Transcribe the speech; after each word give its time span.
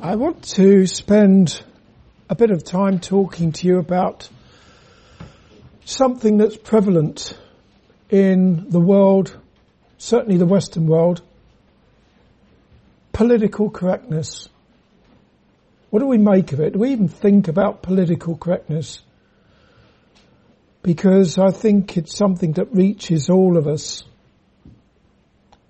I 0.00 0.16
want 0.16 0.42
to 0.56 0.86
spend 0.86 1.62
a 2.28 2.34
bit 2.34 2.50
of 2.50 2.62
time 2.64 3.00
talking 3.00 3.52
to 3.52 3.66
you 3.66 3.78
about 3.78 4.28
something 5.86 6.36
that's 6.36 6.58
prevalent 6.58 7.36
in 8.10 8.68
the 8.68 8.78
world, 8.78 9.34
certainly 9.96 10.36
the 10.36 10.44
Western 10.44 10.86
world, 10.86 11.22
political 13.14 13.70
correctness. 13.70 14.50
What 15.88 16.00
do 16.00 16.06
we 16.06 16.18
make 16.18 16.52
of 16.52 16.60
it? 16.60 16.74
Do 16.74 16.80
we 16.80 16.90
even 16.90 17.08
think 17.08 17.48
about 17.48 17.82
political 17.82 18.36
correctness? 18.36 19.00
Because 20.82 21.38
I 21.38 21.52
think 21.52 21.96
it's 21.96 22.14
something 22.14 22.52
that 22.54 22.70
reaches 22.74 23.30
all 23.30 23.56
of 23.56 23.66
us. 23.66 24.04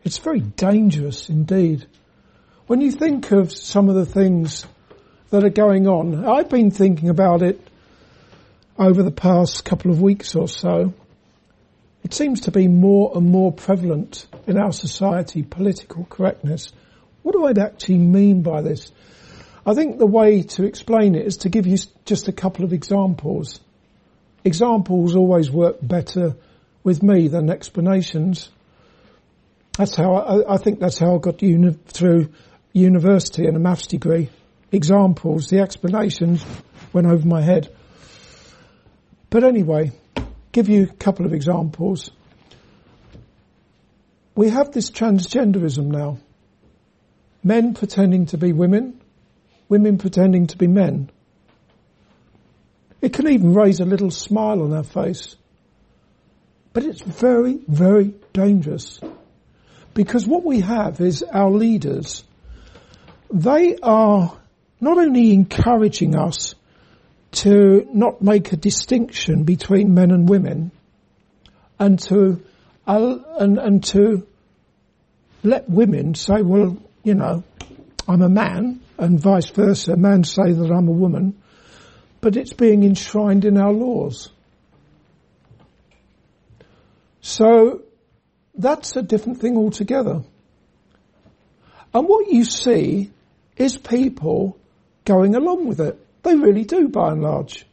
It's 0.02 0.18
very 0.18 0.40
dangerous 0.40 1.28
indeed. 1.28 1.86
When 2.66 2.80
you 2.80 2.90
think 2.90 3.30
of 3.30 3.52
some 3.52 3.88
of 3.88 3.94
the 3.94 4.04
things 4.04 4.66
that 5.30 5.44
are 5.44 5.50
going 5.50 5.86
on, 5.86 6.24
I've 6.24 6.48
been 6.48 6.72
thinking 6.72 7.10
about 7.10 7.42
it 7.42 7.60
over 8.76 9.04
the 9.04 9.12
past 9.12 9.64
couple 9.64 9.92
of 9.92 10.02
weeks 10.02 10.34
or 10.34 10.48
so. 10.48 10.92
It 12.02 12.12
seems 12.12 12.40
to 12.42 12.50
be 12.50 12.66
more 12.66 13.12
and 13.14 13.30
more 13.30 13.52
prevalent 13.52 14.26
in 14.48 14.58
our 14.58 14.72
society, 14.72 15.44
political 15.44 16.06
correctness. 16.06 16.72
What 17.22 17.32
do 17.32 17.46
I 17.46 17.52
actually 17.64 17.98
mean 17.98 18.42
by 18.42 18.62
this? 18.62 18.90
I 19.64 19.74
think 19.74 19.98
the 19.98 20.06
way 20.06 20.42
to 20.42 20.64
explain 20.64 21.14
it 21.14 21.24
is 21.24 21.36
to 21.38 21.48
give 21.48 21.68
you 21.68 21.78
just 22.04 22.26
a 22.26 22.32
couple 22.32 22.64
of 22.64 22.72
examples. 22.72 23.60
Examples 24.44 25.14
always 25.14 25.52
work 25.52 25.76
better 25.80 26.34
with 26.82 27.00
me 27.00 27.28
than 27.28 27.48
explanations. 27.48 28.48
That's 29.78 29.94
how 29.94 30.14
I, 30.14 30.54
I 30.54 30.56
think 30.56 30.80
that's 30.80 30.98
how 30.98 31.14
I 31.14 31.18
got 31.18 31.42
uni- 31.42 31.78
through 31.86 32.30
university 32.76 33.46
and 33.46 33.56
a 33.56 33.60
maths 33.60 33.86
degree. 33.86 34.28
Examples, 34.70 35.48
the 35.48 35.60
explanations 35.60 36.44
went 36.92 37.06
over 37.06 37.26
my 37.26 37.40
head. 37.40 37.74
But 39.30 39.44
anyway, 39.44 39.92
give 40.52 40.68
you 40.68 40.84
a 40.84 40.94
couple 40.94 41.26
of 41.26 41.32
examples. 41.32 42.10
We 44.34 44.50
have 44.50 44.72
this 44.72 44.90
transgenderism 44.90 45.86
now. 45.86 46.18
Men 47.42 47.74
pretending 47.74 48.26
to 48.26 48.38
be 48.38 48.52
women, 48.52 49.00
women 49.68 49.98
pretending 49.98 50.48
to 50.48 50.58
be 50.58 50.66
men. 50.66 51.10
It 53.00 53.12
can 53.12 53.28
even 53.28 53.54
raise 53.54 53.80
a 53.80 53.84
little 53.84 54.10
smile 54.10 54.62
on 54.62 54.72
our 54.72 54.82
face. 54.82 55.36
But 56.72 56.84
it's 56.84 57.00
very, 57.00 57.58
very 57.66 58.12
dangerous. 58.32 59.00
Because 59.94 60.26
what 60.26 60.44
we 60.44 60.60
have 60.60 61.00
is 61.00 61.22
our 61.22 61.50
leaders 61.50 62.22
they 63.32 63.76
are 63.82 64.36
not 64.80 64.98
only 64.98 65.32
encouraging 65.32 66.16
us 66.16 66.54
to 67.32 67.86
not 67.92 68.22
make 68.22 68.52
a 68.52 68.56
distinction 68.56 69.44
between 69.44 69.94
men 69.94 70.10
and 70.10 70.28
women 70.28 70.70
and 71.78 71.98
to 71.98 72.42
and, 72.86 73.58
and 73.58 73.84
to 73.84 74.26
let 75.42 75.68
women 75.68 76.14
say, 76.14 76.42
well, 76.42 76.76
you 77.02 77.14
know, 77.14 77.42
I'm 78.08 78.22
a 78.22 78.28
man 78.28 78.80
and 78.98 79.20
vice 79.20 79.50
versa, 79.50 79.96
men 79.96 80.24
say 80.24 80.52
that 80.52 80.70
I'm 80.70 80.88
a 80.88 80.92
woman, 80.92 81.40
but 82.20 82.36
it's 82.36 82.52
being 82.52 82.84
enshrined 82.84 83.44
in 83.44 83.58
our 83.58 83.72
laws. 83.72 84.30
So 87.20 87.82
that's 88.54 88.94
a 88.96 89.02
different 89.02 89.40
thing 89.40 89.56
altogether. 89.56 90.22
And 91.92 92.08
what 92.08 92.28
you 92.32 92.44
see 92.44 93.10
is 93.56 93.76
people 93.76 94.58
going 95.04 95.34
along 95.34 95.66
with 95.66 95.80
it. 95.80 95.98
They 96.22 96.34
really 96.34 96.64
do 96.64 96.88
by 96.88 97.12
and 97.12 97.22
large. 97.22 97.66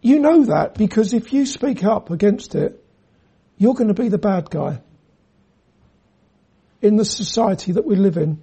You 0.00 0.20
know 0.20 0.44
that 0.44 0.74
because 0.74 1.12
if 1.12 1.32
you 1.32 1.44
speak 1.44 1.84
up 1.84 2.10
against 2.10 2.54
it, 2.54 2.84
you're 3.56 3.74
going 3.74 3.88
to 3.88 4.02
be 4.02 4.08
the 4.08 4.18
bad 4.18 4.50
guy 4.50 4.80
in 6.80 6.96
the 6.96 7.04
society 7.04 7.72
that 7.72 7.84
we 7.84 7.96
live 7.96 8.16
in. 8.16 8.40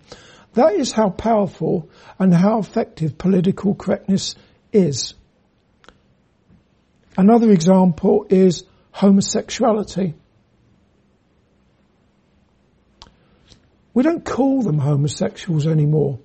That 0.54 0.74
is 0.74 0.92
how 0.92 1.10
powerful 1.10 1.90
and 2.20 2.34
how 2.34 2.60
effective 2.60 3.18
political 3.18 3.76
correctness 3.76 4.36
is. 4.72 5.14
Another 7.18 7.52
example 7.52 8.26
is 8.30 8.64
homosexuality. 8.92 10.16
We 13.96 14.04
don't 14.04 14.26
call 14.26 14.62
them 14.62 14.78
homosexuals 14.78 15.66
anymore. 15.66 16.20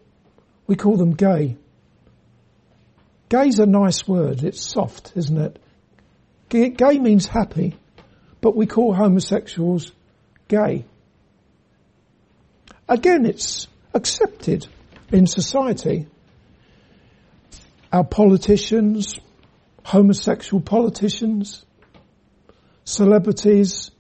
We 0.66 0.75
call 0.75 0.97
them 0.97 1.14
gay. 1.14 1.56
Gay's 3.28 3.60
a 3.60 3.64
nice 3.64 4.08
word. 4.08 4.42
It's 4.42 4.60
soft, 4.60 5.12
isn't 5.14 5.38
it? 5.38 5.58
Gay 6.48 6.98
means 6.98 7.26
happy, 7.28 7.76
but 8.41 8.56
we 8.56 8.66
call 8.66 8.92
homosexuals 8.92 9.92
gay. 10.48 10.84
Again, 12.88 13.25
it's 13.25 13.69
accepted 13.94 14.66
in 15.12 15.28
society. 15.28 16.09
Our 17.92 18.03
politicians, 18.03 19.20
homosexual 19.84 20.60
politicians, 20.60 21.64
celebrities, 22.82 23.92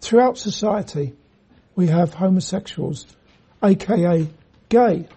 throughout 0.00 0.36
society, 0.36 1.14
we 1.80 1.86
have 1.86 2.12
homosexuals, 2.12 3.06
aka 3.64 4.28
gay. 4.68 5.08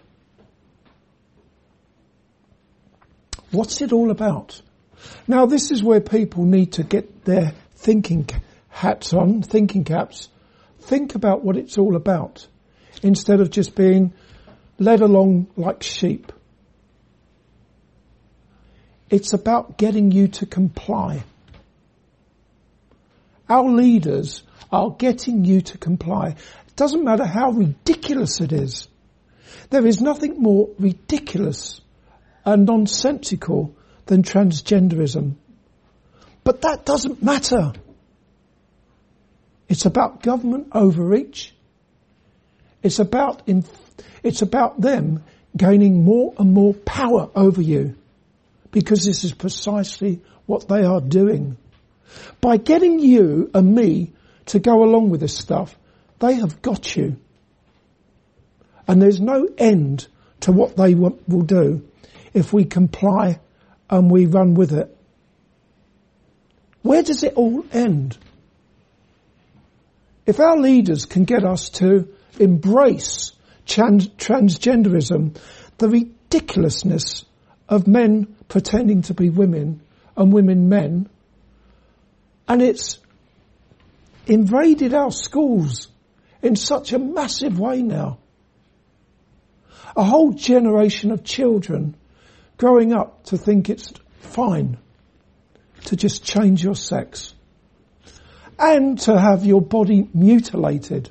What's 3.51 3.81
it 3.81 3.91
all 3.91 4.11
about? 4.11 4.61
Now 5.27 5.45
this 5.45 5.71
is 5.71 5.83
where 5.83 5.99
people 5.99 6.45
need 6.45 6.71
to 6.73 6.83
get 6.83 7.25
their 7.25 7.53
thinking 7.75 8.29
hats 8.69 9.11
on, 9.11 9.41
thinking 9.41 9.83
caps, 9.83 10.29
think 10.79 11.15
about 11.15 11.43
what 11.43 11.57
it's 11.57 11.77
all 11.77 11.97
about 11.97 12.47
instead 13.01 13.41
of 13.41 13.51
just 13.51 13.75
being 13.75 14.13
led 14.79 15.01
along 15.01 15.47
like 15.57 15.83
sheep. 15.83 16.31
It's 19.09 19.33
about 19.33 19.77
getting 19.77 20.13
you 20.13 20.29
to 20.39 20.45
comply. 20.45 21.25
Our 23.53 23.69
leaders 23.69 24.41
are 24.71 24.89
getting 24.89 25.45
you 25.45 25.61
to 25.61 25.77
comply. 25.77 26.29
It 26.29 26.75
doesn't 26.75 27.03
matter 27.03 27.23
how 27.23 27.51
ridiculous 27.51 28.41
it 28.41 28.51
is. 28.51 28.87
There 29.69 29.85
is 29.85 30.01
nothing 30.01 30.41
more 30.41 30.69
ridiculous 30.79 31.79
and 32.43 32.65
nonsensical 32.65 33.75
than 34.07 34.23
transgenderism. 34.23 35.35
But 36.43 36.61
that 36.61 36.83
doesn't 36.83 37.21
matter. 37.21 37.73
It's 39.69 39.85
about 39.85 40.23
government 40.23 40.69
overreach. 40.71 41.53
It's 42.81 42.97
about, 42.97 43.43
in, 43.45 43.65
it's 44.23 44.41
about 44.41 44.81
them 44.81 45.23
gaining 45.55 46.03
more 46.03 46.33
and 46.39 46.53
more 46.53 46.73
power 46.73 47.29
over 47.35 47.61
you 47.61 47.95
because 48.71 49.05
this 49.05 49.23
is 49.23 49.31
precisely 49.31 50.21
what 50.47 50.67
they 50.67 50.83
are 50.83 51.01
doing. 51.01 51.57
By 52.41 52.57
getting 52.57 52.99
you 52.99 53.49
and 53.53 53.73
me 53.73 54.13
to 54.47 54.59
go 54.59 54.83
along 54.83 55.09
with 55.09 55.21
this 55.21 55.37
stuff. 55.37 55.77
They 56.19 56.35
have 56.35 56.61
got 56.61 56.95
you. 56.95 57.17
And 58.87 59.01
there's 59.01 59.21
no 59.21 59.47
end 59.57 60.07
to 60.41 60.51
what 60.51 60.75
they 60.75 60.93
will 60.93 61.43
do 61.45 61.87
if 62.33 62.51
we 62.51 62.65
comply 62.65 63.39
and 63.89 64.11
we 64.11 64.25
run 64.25 64.55
with 64.55 64.73
it. 64.73 64.95
Where 66.81 67.03
does 67.03 67.23
it 67.23 67.33
all 67.35 67.65
end? 67.71 68.17
If 70.25 70.39
our 70.39 70.57
leaders 70.57 71.05
can 71.05 71.23
get 71.23 71.43
us 71.43 71.69
to 71.71 72.13
embrace 72.39 73.31
trans- 73.65 74.09
transgenderism, 74.09 75.37
the 75.77 75.89
ridiculousness 75.89 77.25
of 77.69 77.87
men 77.87 78.35
pretending 78.47 79.01
to 79.03 79.13
be 79.13 79.29
women 79.29 79.81
and 80.15 80.33
women 80.33 80.69
men, 80.69 81.09
and 82.47 82.61
it's 82.61 82.99
invaded 84.27 84.93
our 84.93 85.11
schools 85.11 85.87
in 86.41 86.55
such 86.55 86.93
a 86.93 86.99
massive 86.99 87.59
way 87.59 87.81
now. 87.81 88.19
A 89.95 90.03
whole 90.03 90.31
generation 90.33 91.11
of 91.11 91.23
children 91.23 91.95
growing 92.57 92.93
up 92.93 93.25
to 93.25 93.37
think 93.37 93.69
it's 93.69 93.93
fine 94.19 94.77
to 95.85 95.95
just 95.95 96.23
change 96.23 96.63
your 96.63 96.75
sex 96.75 97.33
and 98.57 98.99
to 98.99 99.19
have 99.19 99.45
your 99.45 99.61
body 99.61 100.07
mutilated 100.13 101.09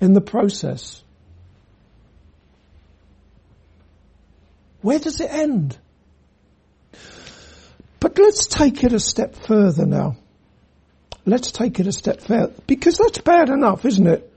in 0.00 0.12
the 0.12 0.20
process. 0.20 1.02
Where 4.80 4.98
does 4.98 5.20
it 5.20 5.30
end? 5.30 5.76
Let's 8.18 8.46
take 8.46 8.84
it 8.84 8.92
a 8.92 9.00
step 9.00 9.34
further 9.34 9.86
now 9.86 10.16
let's 11.28 11.52
take 11.52 11.78
it 11.78 11.86
a 11.86 11.92
step 11.92 12.22
further 12.22 12.54
because 12.66 12.96
that's 12.96 13.18
bad 13.18 13.50
enough, 13.50 13.84
isn't 13.84 14.06
it? 14.06 14.32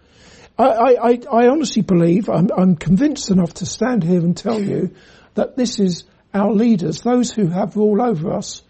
I, 0.60 0.95
I, 0.95 1.19
I 1.31 1.48
honestly 1.48 1.81
believe, 1.81 2.30
I'm, 2.30 2.50
I'm 2.56 2.75
convinced 2.75 3.31
enough 3.31 3.54
to 3.56 3.66
stand 3.66 4.04
here 4.04 4.19
and 4.19 4.36
tell 4.36 4.62
you 4.62 4.94
that 5.36 5.56
this 5.56 5.80
is 5.80 6.04
our 6.33 6.51
leaders, 6.51 7.01
those 7.01 7.31
who 7.31 7.48
have 7.48 7.75
rule 7.75 8.01
over 8.01 8.33
us, 8.33 8.62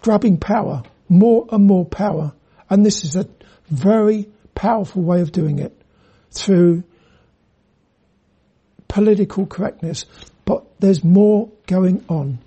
grabbing 0.00 0.38
power, 0.38 0.84
more 1.08 1.46
and 1.50 1.66
more 1.66 1.84
power. 1.84 2.32
And 2.70 2.86
this 2.86 3.04
is 3.04 3.16
a 3.16 3.28
very 3.68 4.28
powerful 4.54 5.02
way 5.02 5.20
of 5.20 5.32
doing 5.32 5.58
it 5.58 5.76
through 6.30 6.84
political 8.86 9.46
correctness. 9.46 10.04
But 10.44 10.64
there's 10.80 11.04
more 11.04 11.50
going 11.66 12.04
on. 12.08 12.38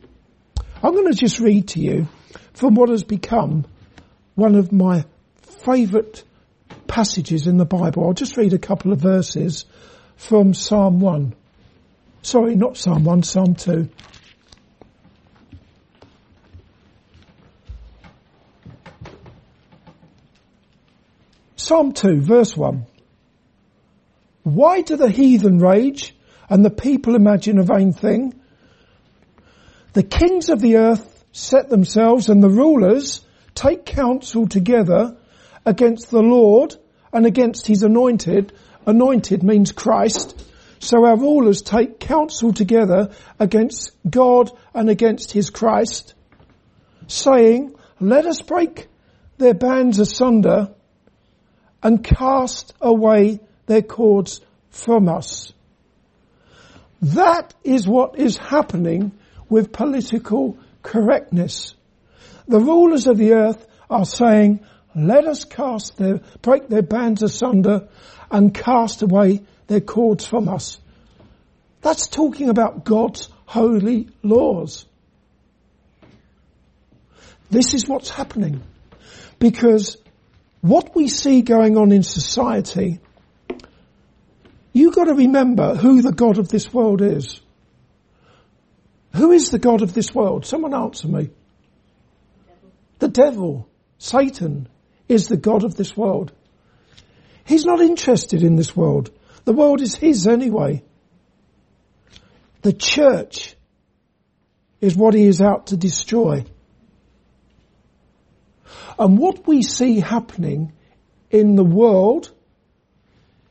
I'm 0.84 0.94
going 0.94 1.12
to 1.12 1.18
just 1.18 1.40
read 1.40 1.70
to 1.70 1.80
you 1.80 2.08
from 2.54 2.76
what 2.76 2.90
has 2.90 3.04
become 3.04 3.66
one 4.36 4.56
of 4.56 4.72
my 4.72 5.06
favourite 5.42 6.24
passages 6.88 7.46
in 7.46 7.58
the 7.58 7.66
Bible. 7.66 8.06
I'll 8.06 8.14
just 8.14 8.36
read 8.36 8.54
a 8.54 8.58
couple 8.58 8.92
of 8.92 9.00
verses 9.00 9.66
from 10.16 10.54
Psalm 10.54 11.00
1. 11.00 11.36
Sorry, 12.24 12.56
not 12.56 12.78
Psalm 12.78 13.04
1, 13.04 13.24
Psalm 13.24 13.56
2. 13.56 13.90
Psalm 21.56 21.94
2, 21.94 22.22
verse 22.22 22.58
1. 22.58 22.86
Why 24.44 24.82
do 24.82 24.98
the 24.98 25.10
heathen 25.10 25.60
rage 25.60 26.16
and 26.50 26.66
the 26.66 26.72
people 26.72 27.16
imagine 27.16 27.60
a 27.60 27.64
vain 27.64 27.94
thing? 27.94 28.41
The 29.94 30.04
kings 30.04 30.50
of 30.50 30.62
the 30.62 30.78
earth 30.78 31.26
set 31.32 31.70
themselves 31.70 32.30
and 32.30 32.42
the 32.42 32.50
rulers 32.50 33.26
take 33.56 33.86
counsel 33.86 34.48
together 34.48 35.18
against 35.66 36.10
the 36.10 36.22
Lord 36.22 36.76
and 37.12 37.26
against 37.26 37.68
his 37.68 37.84
anointed. 37.84 38.54
Anointed 38.86 39.44
means 39.44 39.72
Christ. 39.72 40.42
So 40.80 41.06
our 41.06 41.18
rulers 41.18 41.62
take 41.62 42.00
counsel 42.00 42.54
together 42.54 43.12
against 43.40 43.92
God 44.10 44.50
and 44.74 44.90
against 44.90 45.32
his 45.32 45.50
Christ, 45.50 46.16
saying, 47.08 47.76
let 48.00 48.26
us 48.26 48.42
break 48.42 48.88
their 49.38 49.54
bands 49.54 50.00
asunder 50.00 50.74
and 51.84 52.04
cast 52.04 52.74
away 52.82 53.42
their 53.68 53.84
cords 53.84 54.42
from 54.72 55.08
us. 55.08 55.54
That 57.02 57.54
is 57.64 57.88
what 57.88 58.18
is 58.18 58.38
happening 58.38 59.12
with 59.52 59.74
political 59.74 60.58
correctness. 60.82 61.76
The 62.48 62.60
rulers 62.60 63.06
of 63.06 63.18
the 63.18 63.34
earth 63.34 63.68
are 63.90 64.06
saying, 64.06 64.62
let 64.96 65.26
us 65.28 65.44
cast 65.44 65.98
their, 65.98 66.22
break 66.42 66.70
their 66.70 66.82
bands 66.82 67.22
asunder 67.22 67.90
and 68.32 68.54
cast 68.54 69.02
away 69.02 69.42
their 69.68 69.82
cords 69.82 70.26
from 70.26 70.48
us. 70.48 70.80
That's 71.82 72.08
talking 72.08 72.48
about 72.48 72.86
God's 72.86 73.28
holy 73.46 74.08
laws. 74.24 74.86
This 77.50 77.74
is 77.74 77.90
what's 77.90 78.10
happening. 78.10 78.64
Because 79.38 79.98
what 80.62 80.96
we 80.96 81.10
see 81.10 81.42
going 81.42 81.76
on 81.76 81.92
in 81.92 82.04
society, 82.04 83.02
you've 84.72 84.96
gotta 84.96 85.14
remember 85.14 85.76
who 85.76 86.02
the 86.02 86.14
God 86.14 86.38
of 86.38 86.48
this 86.48 86.74
world 86.74 87.02
is. 87.02 87.42
Who 89.14 89.32
is 89.32 89.50
the 89.50 89.60
God 89.60 89.82
of 89.82 89.94
this 89.94 90.14
world? 90.14 90.46
Someone 90.46 90.74
answer 90.74 91.08
me. 91.08 91.30
The 93.00 93.10
devil, 93.10 93.68
Satan, 93.98 94.68
is 95.10 95.28
the 95.28 95.38
God 95.38 95.64
of 95.64 95.76
this 95.76 95.98
world. 95.98 96.32
He's 97.46 97.66
not 97.66 97.82
interested 97.82 98.44
in 98.44 98.56
this 98.56 98.76
world. 98.76 99.12
The 99.44 99.54
world 99.54 99.82
is 99.82 99.96
his 99.96 100.28
anyway. 100.28 100.84
The 102.62 102.74
church 102.74 103.56
is 104.80 104.96
what 104.96 105.14
he 105.14 105.26
is 105.26 105.42
out 105.42 105.68
to 105.68 105.78
destroy. 105.78 106.46
And 108.98 109.18
what 109.18 109.48
we 109.48 109.64
see 109.64 110.00
happening 110.00 110.74
in 111.30 111.56
the 111.56 111.64
world 111.64 112.32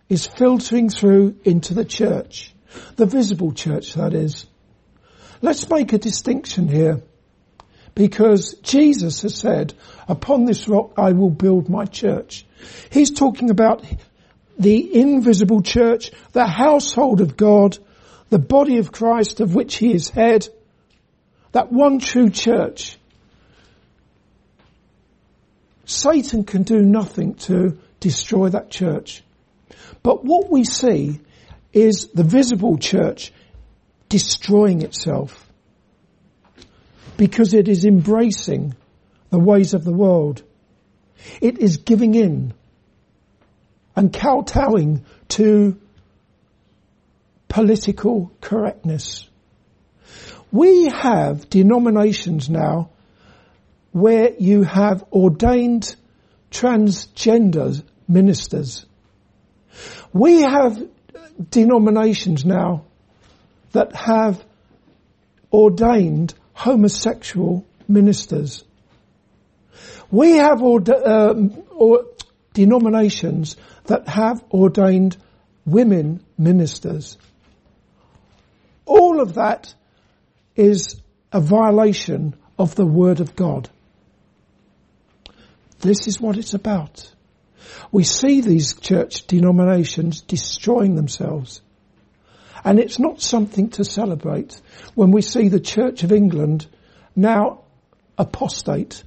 is 0.08 0.26
filtering 0.26 0.90
through 0.90 1.38
into 1.44 1.74
the 1.74 1.84
church. 1.84 2.54
The 2.96 3.06
visible 3.06 3.52
church, 3.52 3.94
that 3.94 4.14
is. 4.14 4.46
Let's 5.42 5.68
make 5.68 5.92
a 5.92 5.98
distinction 5.98 6.68
here. 6.68 7.02
Because 7.94 8.54
Jesus 8.62 9.22
has 9.22 9.34
said, 9.34 9.74
upon 10.08 10.44
this 10.44 10.68
rock 10.68 10.92
I 10.96 11.12
will 11.12 11.30
build 11.30 11.68
my 11.68 11.86
church. 11.86 12.46
He's 12.90 13.10
talking 13.10 13.50
about 13.50 13.84
the 14.58 15.00
invisible 15.00 15.62
church, 15.62 16.12
the 16.32 16.46
household 16.46 17.20
of 17.20 17.36
God, 17.36 17.78
the 18.28 18.38
body 18.38 18.78
of 18.78 18.92
Christ 18.92 19.40
of 19.40 19.54
which 19.54 19.76
he 19.76 19.92
is 19.92 20.10
head, 20.10 20.48
that 21.52 21.72
one 21.72 21.98
true 21.98 22.30
church. 22.30 22.96
Satan 25.84 26.44
can 26.44 26.62
do 26.62 26.80
nothing 26.80 27.34
to 27.34 27.78
destroy 27.98 28.50
that 28.50 28.70
church. 28.70 29.24
But 30.02 30.24
what 30.24 30.50
we 30.50 30.64
see 30.64 31.20
is 31.72 32.08
the 32.14 32.22
visible 32.22 32.78
church 32.78 33.32
destroying 34.10 34.82
itself 34.82 35.48
because 37.16 37.54
it 37.54 37.68
is 37.68 37.84
embracing 37.86 38.74
the 39.30 39.38
ways 39.38 39.72
of 39.72 39.84
the 39.84 39.92
world. 39.92 40.42
It 41.40 41.58
is 41.58 41.78
giving 41.78 42.14
in 42.14 42.52
and 43.94 44.12
kowtowing 44.12 45.04
to 45.28 45.80
political 47.48 48.32
correctness. 48.40 49.28
We 50.50 50.88
have 50.88 51.48
denominations 51.48 52.50
now 52.50 52.90
where 53.92 54.32
you 54.38 54.64
have 54.64 55.04
ordained 55.12 55.94
transgender 56.50 57.82
ministers. 58.08 58.86
We 60.12 60.42
have 60.42 60.82
denominations 61.50 62.44
now 62.44 62.86
that 63.72 63.94
have 63.94 64.44
ordained 65.52 66.34
homosexual 66.52 67.66
ministers. 67.88 68.64
We 70.10 70.36
have 70.36 70.62
um, 70.62 71.62
or 71.70 72.06
denominations 72.52 73.56
that 73.86 74.08
have 74.08 74.42
ordained 74.52 75.16
women 75.64 76.24
ministers. 76.36 77.16
All 78.86 79.20
of 79.20 79.34
that 79.34 79.72
is 80.56 81.00
a 81.32 81.40
violation 81.40 82.34
of 82.58 82.74
the 82.74 82.86
Word 82.86 83.20
of 83.20 83.36
God. 83.36 83.70
This 85.80 86.06
is 86.06 86.20
what 86.20 86.36
it's 86.36 86.54
about. 86.54 87.10
We 87.92 88.04
see 88.04 88.40
these 88.40 88.74
church 88.74 89.26
denominations 89.26 90.20
destroying 90.20 90.96
themselves. 90.96 91.60
And 92.64 92.78
it's 92.78 92.98
not 92.98 93.20
something 93.20 93.70
to 93.70 93.84
celebrate 93.84 94.60
when 94.94 95.10
we 95.10 95.22
see 95.22 95.48
the 95.48 95.60
Church 95.60 96.02
of 96.02 96.12
England 96.12 96.66
now 97.16 97.62
apostate 98.18 99.02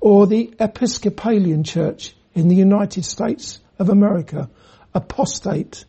or 0.00 0.26
the 0.26 0.54
Episcopalian 0.58 1.64
Church 1.64 2.14
in 2.34 2.48
the 2.48 2.54
United 2.54 3.04
States 3.04 3.60
of 3.78 3.88
America 3.88 4.48
apostate 4.94 5.84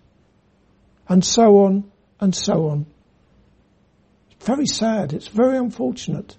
and 1.07 1.23
so 1.23 1.59
on 1.59 1.91
and 2.19 2.35
so 2.35 2.69
on. 2.69 2.85
Very 4.41 4.67
sad. 4.67 5.13
It's 5.13 5.27
very 5.27 5.57
unfortunate. 5.57 6.35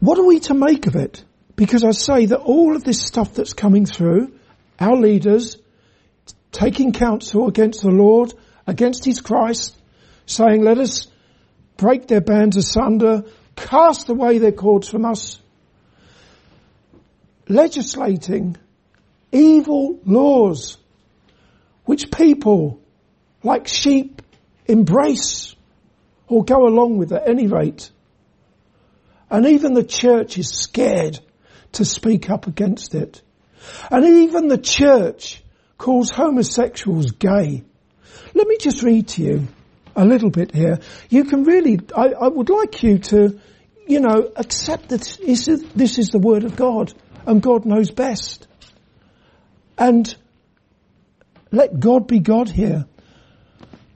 What 0.00 0.18
are 0.18 0.26
we 0.26 0.40
to 0.40 0.54
make 0.54 0.86
of 0.88 0.96
it? 0.96 1.24
Because 1.56 1.84
I 1.84 1.90
say 1.90 2.26
that 2.26 2.40
all 2.40 2.76
of 2.76 2.84
this 2.84 3.02
stuff 3.02 3.34
that's 3.34 3.52
coming 3.52 3.86
through, 3.86 4.32
our 4.80 4.96
leaders 4.96 5.58
taking 6.50 6.92
counsel 6.92 7.48
against 7.48 7.82
the 7.82 7.90
Lord, 7.90 8.32
against 8.66 9.04
His 9.04 9.20
Christ, 9.20 9.76
saying, 10.26 10.62
let 10.62 10.78
us 10.78 11.08
break 11.76 12.06
their 12.06 12.20
bands 12.20 12.56
asunder, 12.56 13.24
cast 13.56 14.08
away 14.08 14.38
their 14.38 14.52
cords 14.52 14.88
from 14.88 15.04
us, 15.04 15.38
legislating 17.48 18.56
evil 19.30 19.98
laws 20.04 20.78
which 21.84 22.10
people 22.10 22.80
like 23.42 23.66
sheep 23.66 24.22
embrace 24.66 25.54
or 26.28 26.44
go 26.44 26.66
along 26.66 26.98
with 26.98 27.12
at 27.12 27.28
any 27.28 27.46
rate. 27.46 27.90
And 29.28 29.46
even 29.46 29.74
the 29.74 29.82
church 29.82 30.38
is 30.38 30.48
scared 30.48 31.18
to 31.72 31.84
speak 31.84 32.30
up 32.30 32.46
against 32.46 32.94
it. 32.94 33.22
And 33.90 34.04
even 34.04 34.48
the 34.48 34.58
church 34.58 35.42
calls 35.78 36.10
homosexuals 36.10 37.12
gay. 37.12 37.64
Let 38.34 38.46
me 38.46 38.56
just 38.58 38.82
read 38.82 39.08
to 39.08 39.22
you 39.22 39.48
a 39.94 40.04
little 40.04 40.30
bit 40.30 40.54
here. 40.54 40.78
You 41.10 41.24
can 41.24 41.44
really, 41.44 41.80
I, 41.96 42.08
I 42.08 42.28
would 42.28 42.48
like 42.48 42.82
you 42.82 42.98
to 42.98 43.40
you 43.86 44.00
know, 44.00 44.30
accept 44.36 44.88
that 44.88 45.00
this 45.20 45.48
is, 45.48 45.62
this 45.74 45.98
is 45.98 46.08
the 46.08 46.18
word 46.18 46.44
of 46.44 46.56
God 46.56 46.92
and 47.26 47.42
God 47.42 47.64
knows 47.64 47.90
best. 47.90 48.46
And 49.76 50.14
let 51.50 51.78
God 51.78 52.06
be 52.06 52.20
God 52.20 52.48
here. 52.48 52.86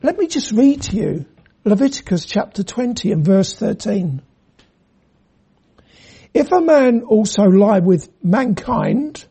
Let 0.02 0.18
me 0.18 0.26
just 0.26 0.52
read 0.52 0.83
to 0.83 0.97
you 0.97 1.26
Leviticus 1.64 2.26
chapter 2.26 2.62
20 2.62 3.12
and 3.12 3.25
verse 3.25 3.54
13. 3.54 4.23
If 6.36 6.52
a 6.52 6.60
man 6.60 7.00
also 7.00 7.44
lie 7.44 7.78
with 7.78 8.10
mankind, 8.22 9.24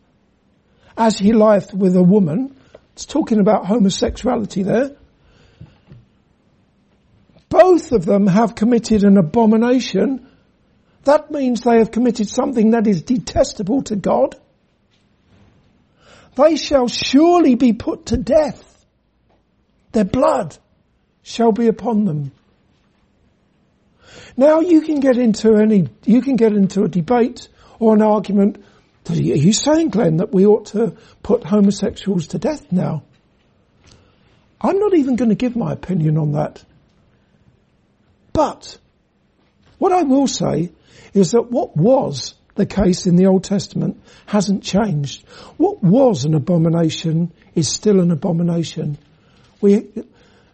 as 0.97 1.19
he 1.19 1.33
lieth 1.33 1.71
with 1.71 1.95
a 1.95 2.01
woman, 2.01 2.55
it's 2.93 3.05
talking 3.05 3.39
about 3.39 3.67
homosexuality 3.67 4.63
there, 4.63 4.95
both 7.47 7.91
of 7.91 8.05
them 8.05 8.25
have 8.25 8.55
committed 8.55 9.03
an 9.03 9.17
abomination. 9.19 10.27
That 11.03 11.29
means 11.29 11.61
they 11.61 11.77
have 11.77 11.91
committed 11.91 12.27
something 12.27 12.71
that 12.71 12.87
is 12.87 13.03
detestable 13.03 13.83
to 13.83 13.95
God. 13.95 14.35
They 16.35 16.55
shall 16.55 16.87
surely 16.87 17.53
be 17.53 17.73
put 17.73 18.07
to 18.07 18.17
death. 18.17 18.83
Their 19.91 20.05
blood 20.05 20.57
shall 21.21 21.51
be 21.51 21.67
upon 21.67 22.05
them. 22.05 22.31
Now 24.37 24.59
you 24.59 24.81
can 24.81 24.99
get 24.99 25.17
into 25.17 25.55
any, 25.55 25.87
you 26.05 26.21
can 26.21 26.35
get 26.35 26.53
into 26.53 26.83
a 26.83 26.87
debate 26.87 27.47
or 27.79 27.93
an 27.95 28.01
argument. 28.01 28.63
Are 29.09 29.15
you 29.15 29.53
saying, 29.53 29.89
Glenn, 29.89 30.17
that 30.17 30.33
we 30.33 30.45
ought 30.45 30.67
to 30.67 30.95
put 31.21 31.43
homosexuals 31.43 32.27
to 32.27 32.39
death 32.39 32.71
now? 32.71 33.03
I'm 34.59 34.79
not 34.79 34.95
even 34.95 35.15
going 35.15 35.29
to 35.29 35.35
give 35.35 35.55
my 35.55 35.73
opinion 35.73 36.17
on 36.17 36.31
that. 36.31 36.63
But 38.33 38.77
what 39.77 39.91
I 39.91 40.03
will 40.03 40.27
say 40.27 40.71
is 41.13 41.31
that 41.31 41.51
what 41.51 41.77
was 41.77 42.33
the 42.55 42.65
case 42.65 43.05
in 43.05 43.15
the 43.15 43.27
Old 43.27 43.43
Testament 43.43 44.01
hasn't 44.25 44.63
changed. 44.63 45.27
What 45.57 45.83
was 45.83 46.25
an 46.25 46.33
abomination 46.33 47.33
is 47.53 47.69
still 47.69 47.99
an 47.99 48.11
abomination. 48.11 48.97
We, 49.61 49.89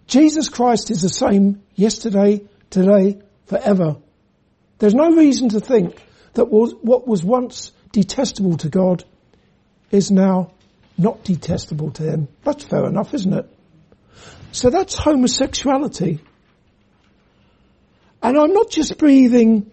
Jesus 0.08 0.50
Christ 0.50 0.91
is 0.91 1.01
the 1.03 1.10
same 1.10 1.62
yesterday, 1.75 2.41
today, 2.70 3.20
forever. 3.46 3.98
There's 4.80 4.96
no 4.96 5.12
reason 5.12 5.50
to 5.50 5.60
think 5.60 6.02
that 6.34 6.46
what 6.46 7.08
was 7.08 7.24
once 7.24 7.72
detestable 7.92 8.58
to 8.58 8.70
God 8.70 9.04
is 9.92 10.12
now 10.12 10.52
not 10.98 11.24
detestable 11.24 11.92
to 11.92 12.04
him. 12.04 12.28
That's 12.44 12.64
fair 12.64 12.86
enough, 12.86 13.14
isn't 13.14 13.34
it? 13.34 13.50
So 14.52 14.70
that's 14.70 14.96
homosexuality. 14.96 16.20
And 18.24 18.38
I'm 18.38 18.54
not 18.54 18.70
just 18.70 18.98
breathing 18.98 19.72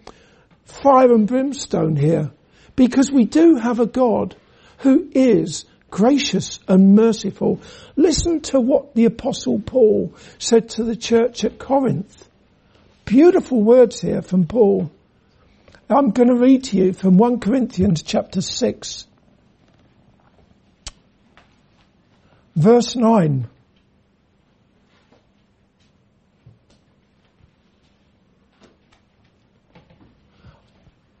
fire 0.65 1.11
and 1.11 1.27
brimstone 1.27 1.95
here, 1.95 2.31
because 2.75 3.11
we 3.11 3.25
do 3.25 3.55
have 3.55 3.79
a 3.79 3.85
God 3.85 4.35
who 4.79 5.09
is 5.11 5.65
gracious 5.89 6.59
and 6.67 6.95
merciful. 6.95 7.59
Listen 7.95 8.41
to 8.41 8.59
what 8.59 8.93
the 8.95 9.05
apostle 9.05 9.59
Paul 9.59 10.15
said 10.37 10.69
to 10.69 10.83
the 10.83 10.95
church 10.95 11.43
at 11.43 11.57
Corinth. 11.57 12.28
Beautiful 13.09 13.63
words 13.63 13.99
here 14.01 14.21
from 14.21 14.45
Paul. 14.45 14.91
I'm 15.89 16.11
going 16.11 16.29
to 16.29 16.35
read 16.35 16.65
to 16.65 16.77
you 16.77 16.93
from 16.93 17.17
1 17.17 17.39
Corinthians 17.39 18.03
chapter 18.03 18.39
6. 18.39 19.07
Verse 22.55 22.95
9. 22.95 23.47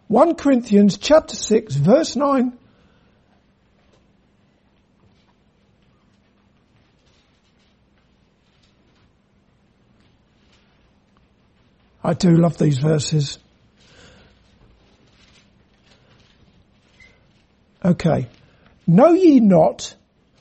One 0.07 0.35
Corinthians 0.35 0.99
chapter 0.99 1.35
six 1.35 1.75
verse 1.75 2.15
nine. 2.15 2.57
I 12.03 12.13
do 12.13 12.31
love 12.31 12.57
these 12.57 12.77
verses. 12.77 13.37
Okay. 17.83 18.27
Know 18.87 19.13
ye 19.13 19.39
not 19.39 19.95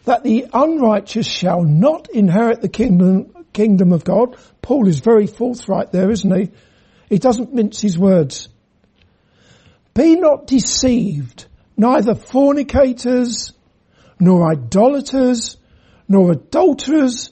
that 0.04 0.22
the 0.22 0.46
unrighteous 0.52 1.26
shall 1.26 1.62
not 1.62 2.08
inherit 2.10 2.62
the 2.62 2.68
kingdom, 2.68 3.46
kingdom 3.52 3.92
of 3.92 4.04
God? 4.04 4.36
Paul 4.62 4.88
is 4.88 5.00
very 5.00 5.26
forthright 5.26 5.92
there, 5.92 6.10
isn't 6.10 6.36
he? 6.36 6.50
He 7.08 7.18
doesn't 7.18 7.54
mince 7.54 7.80
his 7.80 7.98
words. 7.98 8.48
Be 9.94 10.16
not 10.16 10.46
deceived, 10.46 11.46
neither 11.76 12.14
fornicators, 12.14 13.52
nor 14.20 14.50
idolaters, 14.50 15.56
nor 16.08 16.32
adulterers. 16.32 17.30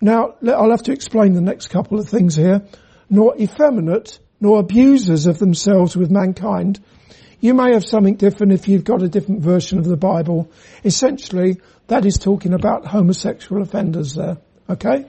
Now, 0.00 0.34
I'll 0.46 0.70
have 0.70 0.84
to 0.84 0.92
explain 0.92 1.32
the 1.32 1.40
next 1.40 1.68
couple 1.68 1.98
of 1.98 2.08
things 2.08 2.36
here 2.36 2.62
nor 3.08 3.36
effeminate, 3.38 4.18
nor 4.40 4.60
abusers 4.60 5.26
of 5.26 5.38
themselves 5.38 5.96
with 5.96 6.10
mankind. 6.10 6.80
You 7.40 7.54
may 7.54 7.72
have 7.72 7.84
something 7.84 8.16
different 8.16 8.52
if 8.52 8.68
you've 8.68 8.84
got 8.84 9.02
a 9.02 9.08
different 9.08 9.42
version 9.42 9.78
of 9.78 9.84
the 9.84 9.96
Bible. 9.96 10.50
Essentially, 10.84 11.60
that 11.86 12.04
is 12.04 12.18
talking 12.18 12.52
about 12.54 12.86
homosexual 12.86 13.62
offenders 13.62 14.14
there. 14.14 14.38
Okay? 14.68 15.06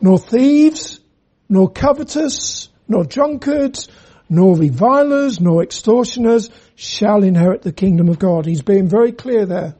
Nor 0.00 0.18
thieves, 0.18 1.00
nor 1.48 1.70
covetous, 1.70 2.68
nor 2.88 3.04
drunkards, 3.04 3.88
nor 4.28 4.56
revilers, 4.56 5.40
nor 5.40 5.62
extortioners 5.62 6.50
shall 6.74 7.22
inherit 7.22 7.62
the 7.62 7.72
kingdom 7.72 8.08
of 8.08 8.18
God. 8.18 8.46
He's 8.46 8.62
being 8.62 8.88
very 8.88 9.12
clear 9.12 9.46
there. 9.46 9.74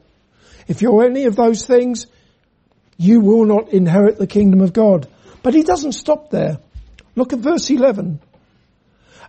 If 0.67 0.81
you're 0.81 1.03
any 1.03 1.25
of 1.25 1.35
those 1.35 1.65
things, 1.65 2.07
you 2.97 3.19
will 3.19 3.45
not 3.45 3.69
inherit 3.69 4.17
the 4.17 4.27
kingdom 4.27 4.61
of 4.61 4.73
God. 4.73 5.07
But 5.41 5.53
he 5.53 5.63
doesn't 5.63 5.93
stop 5.93 6.29
there. 6.29 6.59
Look 7.15 7.33
at 7.33 7.39
verse 7.39 7.69
11. 7.69 8.19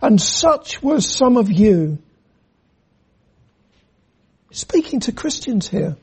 And 0.01 0.21
such 0.21 0.81
were 0.81 1.01
some 1.01 1.37
of 1.37 1.51
you. 1.51 1.99
Speaking 4.51 5.01
to 5.01 5.11
Christians 5.11 5.67
here. 5.67 5.97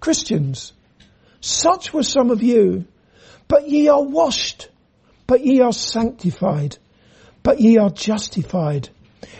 Christians. 0.00 0.72
Such 1.40 1.92
were 1.92 2.02
some 2.02 2.30
of 2.30 2.42
you. 2.42 2.86
But 3.48 3.68
ye 3.68 3.88
are 3.88 4.02
washed. 4.02 4.68
But 5.26 5.44
ye 5.44 5.60
are 5.60 5.72
sanctified. 5.72 6.78
But 7.42 7.60
ye 7.60 7.78
are 7.78 7.90
justified 7.90 8.88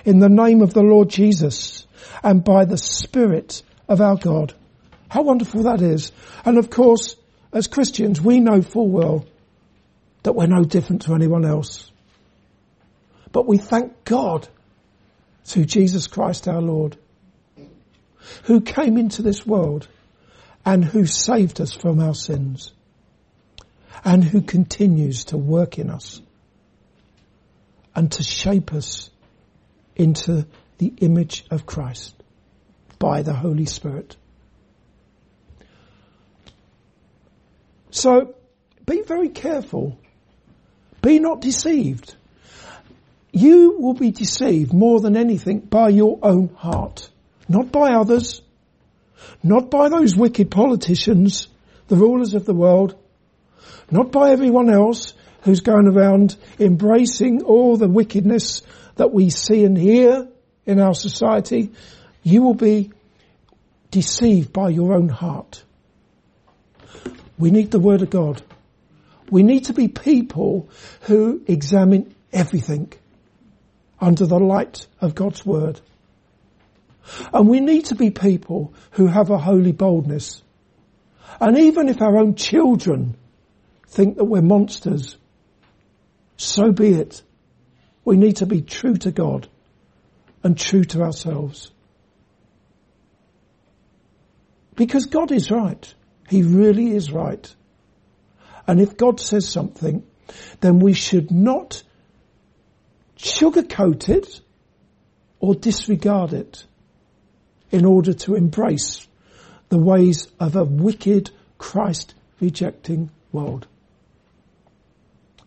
in 0.04 0.20
the 0.20 0.28
name 0.28 0.62
of 0.62 0.72
the 0.72 0.82
Lord 0.82 1.08
Jesus 1.08 1.86
and 2.22 2.44
by 2.44 2.64
the 2.64 2.78
Spirit 2.78 3.62
of 3.88 4.00
our 4.00 4.16
God. 4.16 4.54
How 5.08 5.22
wonderful 5.22 5.64
that 5.64 5.82
is. 5.82 6.12
And 6.44 6.58
of 6.58 6.70
course, 6.70 7.16
as 7.52 7.66
Christians, 7.66 8.20
we 8.20 8.40
know 8.40 8.62
full 8.62 8.88
well 8.88 9.26
that 10.26 10.32
we're 10.32 10.46
no 10.46 10.64
different 10.64 11.02
to 11.02 11.14
anyone 11.14 11.44
else. 11.44 11.88
But 13.30 13.46
we 13.46 13.58
thank 13.58 14.04
God 14.04 14.48
through 15.44 15.66
Jesus 15.66 16.08
Christ 16.08 16.48
our 16.48 16.60
Lord, 16.60 16.98
who 18.42 18.60
came 18.60 18.98
into 18.98 19.22
this 19.22 19.46
world 19.46 19.86
and 20.64 20.84
who 20.84 21.06
saved 21.06 21.60
us 21.60 21.72
from 21.72 22.00
our 22.00 22.12
sins 22.12 22.72
and 24.04 24.24
who 24.24 24.42
continues 24.42 25.26
to 25.26 25.36
work 25.36 25.78
in 25.78 25.90
us 25.90 26.20
and 27.94 28.10
to 28.10 28.24
shape 28.24 28.74
us 28.74 29.10
into 29.94 30.44
the 30.78 30.92
image 31.02 31.44
of 31.52 31.66
Christ 31.66 32.20
by 32.98 33.22
the 33.22 33.32
Holy 33.32 33.66
Spirit. 33.66 34.16
So 37.92 38.34
be 38.84 39.02
very 39.02 39.28
careful 39.28 40.00
be 41.06 41.20
not 41.20 41.40
deceived. 41.40 42.16
You 43.30 43.76
will 43.78 43.94
be 43.94 44.10
deceived 44.10 44.72
more 44.72 45.00
than 45.00 45.16
anything 45.16 45.60
by 45.60 45.90
your 45.90 46.18
own 46.20 46.48
heart, 46.56 47.08
not 47.48 47.70
by 47.70 47.92
others, 47.92 48.42
not 49.40 49.70
by 49.70 49.88
those 49.88 50.16
wicked 50.16 50.50
politicians, 50.50 51.46
the 51.86 51.94
rulers 51.94 52.34
of 52.34 52.44
the 52.44 52.54
world, 52.54 52.96
not 53.88 54.10
by 54.10 54.32
everyone 54.32 54.68
else 54.68 55.14
who's 55.42 55.60
going 55.60 55.86
around 55.86 56.36
embracing 56.58 57.44
all 57.44 57.76
the 57.76 57.88
wickedness 57.88 58.62
that 58.96 59.12
we 59.12 59.30
see 59.30 59.64
and 59.64 59.78
hear 59.78 60.26
in 60.64 60.80
our 60.80 60.94
society. 60.94 61.70
You 62.24 62.42
will 62.42 62.54
be 62.54 62.90
deceived 63.92 64.52
by 64.52 64.70
your 64.70 64.92
own 64.92 65.08
heart. 65.08 65.62
We 67.38 67.52
need 67.52 67.70
the 67.70 67.78
Word 67.78 68.02
of 68.02 68.10
God. 68.10 68.42
We 69.30 69.42
need 69.42 69.66
to 69.66 69.72
be 69.72 69.88
people 69.88 70.68
who 71.02 71.42
examine 71.46 72.14
everything 72.32 72.92
under 74.00 74.26
the 74.26 74.38
light 74.38 74.86
of 75.00 75.14
God's 75.14 75.44
word. 75.44 75.80
And 77.32 77.48
we 77.48 77.60
need 77.60 77.86
to 77.86 77.94
be 77.94 78.10
people 78.10 78.74
who 78.92 79.06
have 79.06 79.30
a 79.30 79.38
holy 79.38 79.72
boldness. 79.72 80.42
And 81.40 81.58
even 81.58 81.88
if 81.88 82.00
our 82.00 82.16
own 82.18 82.34
children 82.34 83.16
think 83.88 84.16
that 84.16 84.24
we're 84.24 84.42
monsters, 84.42 85.16
so 86.36 86.72
be 86.72 86.90
it. 86.90 87.22
We 88.04 88.16
need 88.16 88.36
to 88.36 88.46
be 88.46 88.60
true 88.60 88.96
to 88.98 89.10
God 89.10 89.48
and 90.42 90.56
true 90.56 90.84
to 90.84 91.02
ourselves. 91.02 91.70
Because 94.76 95.06
God 95.06 95.32
is 95.32 95.50
right. 95.50 95.94
He 96.28 96.42
really 96.42 96.90
is 96.90 97.10
right. 97.10 97.55
And 98.66 98.80
if 98.80 98.96
God 98.96 99.20
says 99.20 99.48
something, 99.48 100.04
then 100.60 100.80
we 100.80 100.92
should 100.92 101.30
not 101.30 101.82
sugarcoat 103.16 104.08
it 104.08 104.40
or 105.40 105.54
disregard 105.54 106.32
it 106.32 106.64
in 107.70 107.84
order 107.84 108.12
to 108.12 108.34
embrace 108.34 109.06
the 109.68 109.78
ways 109.78 110.28
of 110.38 110.56
a 110.56 110.64
wicked 110.64 111.30
Christ 111.58 112.14
rejecting 112.40 113.10
world. 113.32 113.66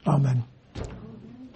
Amen. 0.06 0.44